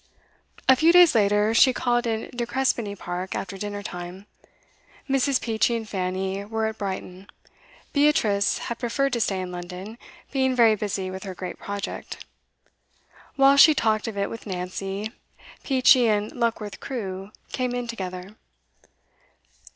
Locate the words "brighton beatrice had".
6.79-8.79